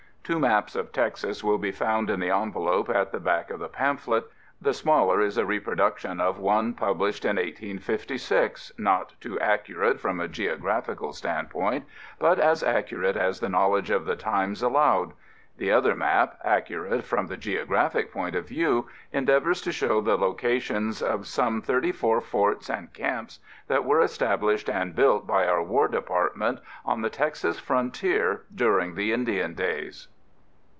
[0.23, 3.67] Two maps of Texas will be found in the envelope at the back of the
[3.67, 4.23] pamphlet.
[4.61, 10.29] The smaller is a reproduction of one published in 1856, not too accurate from a
[10.29, 11.83] geographic standpoint,
[12.17, 15.11] but as accurate as the knowledge of the times allowed.
[15.57, 21.01] The other map, accurate from the geographic point of view, endeavors to show the locations
[21.01, 25.89] of some thirty four forts and camps that were established and built by our War
[25.89, 30.07] Department on the Texas Frontier during the Indian days.